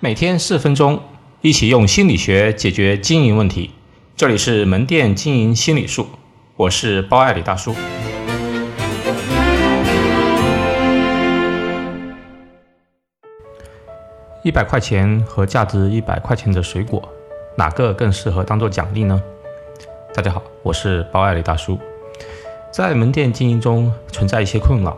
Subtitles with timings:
[0.00, 1.00] 每天四分钟，
[1.40, 3.72] 一起用心理学解决经营问题。
[4.14, 6.06] 这里是门店经营心理术，
[6.54, 7.74] 我是包爱理大叔。
[14.44, 17.02] 一百块钱和价值一百块钱的水果，
[17.56, 19.20] 哪个更适合当做奖励呢？
[20.14, 21.76] 大家好，我是包爱理大叔。
[22.70, 24.96] 在门店经营中存在一些困扰，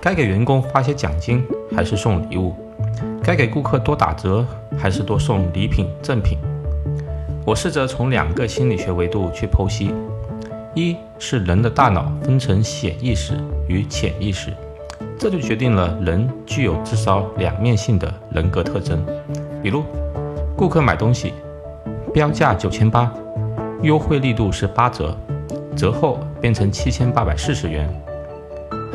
[0.00, 1.46] 该给员工发些奖金
[1.76, 2.56] 还是送礼物？
[3.22, 4.44] 该给顾客多打折，
[4.76, 6.38] 还是多送礼品赠品？
[7.46, 9.94] 我试着从两个心理学维度去剖析：
[10.74, 13.34] 一是人的大脑分成显意识
[13.68, 14.52] 与潜意识，
[15.16, 19.00] 这就决定了人具有至少两面性的人格特征。
[19.62, 19.84] 比如，
[20.56, 21.32] 顾客买东西，
[22.12, 23.12] 标价九千八，
[23.82, 25.16] 优惠力度是八折，
[25.76, 27.88] 折后变成七千八百四十元。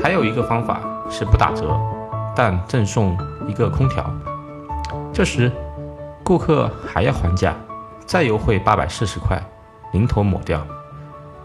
[0.03, 1.77] 还有一个方法是不打折，
[2.37, 3.17] 但赠送。
[3.47, 4.05] 一个空调，
[5.13, 5.49] 这时
[6.21, 7.55] 顾客还要还价，
[8.05, 9.41] 再优惠八百四十块，
[9.93, 10.61] 零头抹掉。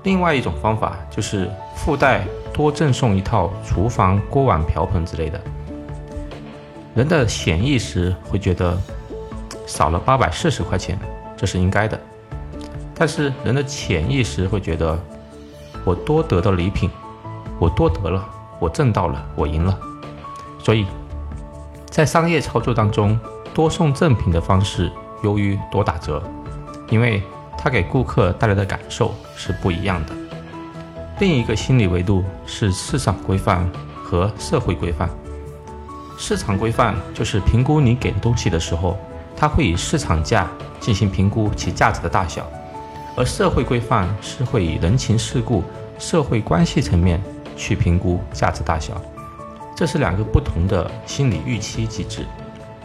[0.03, 5.41] 另外一种方法就是附带多赠送一套厨房锅碗瓢盆之类的。
[6.93, 8.77] 人的潜意识会觉得
[9.65, 10.99] 少了八百四十块钱，
[11.37, 11.97] 这是应该的，
[12.97, 14.99] 但是人的潜意识会觉得
[15.85, 16.91] 我多得到礼品，
[17.61, 19.79] 我多得了，我挣到了，我赢了，
[20.63, 20.87] 所以。
[21.91, 23.21] 在商业操作当中，
[23.53, 24.91] 多送赠品的方式
[25.23, 26.23] 优于多打折，
[26.89, 27.23] 因为
[27.59, 30.15] 它给顾客带来的感受是不一样的。
[31.19, 33.71] 另一个心理维度是市场规范
[34.03, 35.07] 和社会规范。
[36.17, 38.97] 市场规范就是评估你给的东西的时候，
[39.37, 40.49] 它会以市场价
[40.81, 42.47] 进行评估其价值的大小，
[43.19, 45.63] 而社会规范是会以人情世故、
[45.99, 47.21] 社会关系层面
[47.55, 48.99] 去评估价值大小。
[49.75, 52.25] 这是两个不同的心理预期机制。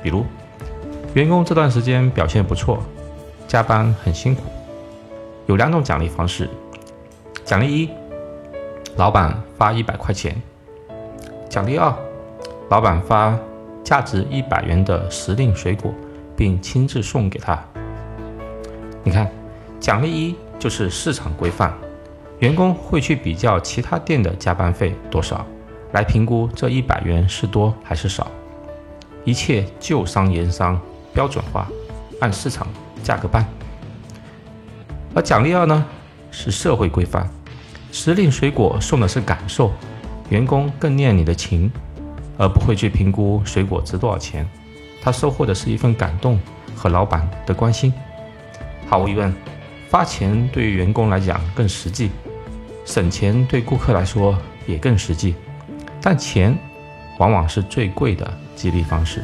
[0.02, 0.26] 比如，
[1.14, 2.82] 员工这段时间表现不错，
[3.48, 4.44] 加班很辛苦，
[5.48, 6.50] 有两种奖励方式。
[7.44, 7.90] 奖励一，
[8.96, 10.34] 老板发一百块钱；
[11.50, 11.94] 奖励二，
[12.70, 13.38] 老板发
[13.84, 15.94] 价值一百元的时令水果，
[16.36, 17.58] 并亲自送给他。
[19.04, 19.30] 你看，
[19.80, 21.74] 奖励一就是市场规范，
[22.40, 25.46] 员工会去比较其他店的加班费多少。
[25.94, 28.30] 来评估这一百元是多还是少，
[29.24, 30.80] 一切旧商言商，
[31.14, 31.68] 标准化，
[32.20, 32.68] 按市场
[33.04, 33.46] 价格办。
[35.16, 35.86] 而奖励二呢，
[36.30, 37.28] 是社会规范，
[37.92, 39.72] 时令水果送的是感受，
[40.30, 41.72] 员工更念你的情，
[42.38, 44.48] 而不会去评估水果值多少钱，
[45.02, 46.38] 他收获的是一份感动
[46.76, 47.94] 和老板的关心。
[48.88, 49.34] 毫无疑问，
[49.90, 52.12] 发钱对于员工来讲更实际，
[52.86, 54.38] 省钱对顾客来说
[54.68, 55.34] 也更实际。
[56.02, 56.58] 但钱
[57.20, 59.24] 往往是最贵的激励方式。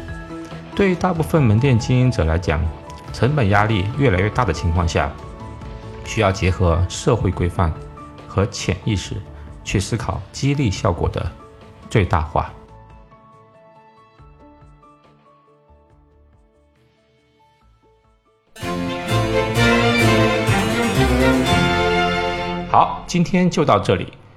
[0.76, 2.60] 对于大部分门店经营者来讲，
[3.14, 5.12] 成本压力越来越大的情况下，
[6.04, 7.72] 需要结合社会规范
[8.28, 9.16] 和潜意识
[9.64, 11.32] 去思考激励效果的
[11.90, 12.52] 最大化。
[22.72, 24.12] 好，今天就到这里。